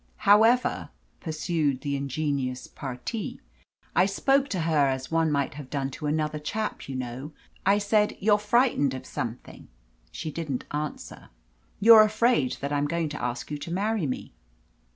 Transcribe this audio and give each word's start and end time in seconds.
"However," 0.25 0.89
pursued 1.19 1.81
the 1.81 1.95
ingenuous 1.95 2.65
parti, 2.65 3.39
"I 3.95 4.07
spoke 4.07 4.49
to 4.49 4.61
her 4.61 4.87
as 4.87 5.11
one 5.11 5.31
might 5.31 5.53
have 5.53 5.69
done 5.69 5.91
to 5.91 6.07
another 6.07 6.39
chap, 6.39 6.89
you 6.89 6.95
know. 6.95 7.33
I 7.67 7.77
said, 7.77 8.17
'You're 8.19 8.39
frightened 8.39 8.95
of 8.95 9.05
something.' 9.05 9.67
She 10.11 10.31
didn't 10.31 10.63
answer. 10.71 11.29
'You're 11.79 12.01
afraid 12.01 12.57
that 12.61 12.73
I'm 12.73 12.87
going 12.87 13.09
to 13.09 13.23
ask 13.23 13.51
you 13.51 13.59
to 13.59 13.71
marry 13.71 14.07
me.' 14.07 14.33